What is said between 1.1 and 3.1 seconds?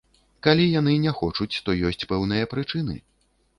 хочуць, то ёсць пэўныя прычыны.